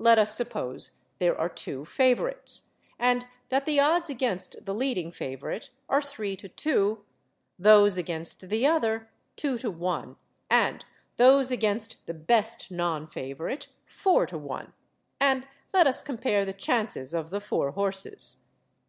Let 0.00 0.18
us 0.18 0.34
suppose 0.34 1.02
there 1.20 1.38
are 1.38 1.48
two 1.48 1.84
favourites, 1.84 2.70
and 2.98 3.26
that 3.48 3.64
the 3.64 3.78
odds 3.78 4.10
against 4.10 4.64
the 4.64 4.74
leading 4.74 5.12
favourite 5.12 5.70
are 5.88 6.02
3 6.02 6.34
to 6.34 6.48
2, 6.48 7.04
those 7.60 7.96
against 7.96 8.48
the 8.48 8.66
other 8.66 9.08
2 9.36 9.58
to 9.58 9.70
1, 9.70 10.16
and 10.50 10.84
those 11.16 11.52
against 11.52 12.04
the 12.06 12.14
best 12.14 12.72
non 12.72 13.06
favourite 13.06 13.68
4 13.86 14.26
to 14.26 14.38
1; 14.38 14.72
and 15.20 15.46
let 15.72 15.86
us 15.86 16.02
compare 16.02 16.44
the 16.44 16.52
chances 16.52 17.14
of 17.14 17.30
the 17.30 17.40
four 17.40 17.70
horses. 17.70 18.38